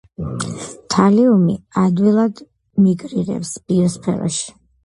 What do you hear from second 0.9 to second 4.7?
თალიუმი ადვილად მიგრირებს ბიოსფეროში.